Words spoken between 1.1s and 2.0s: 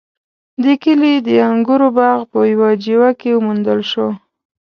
د انګورو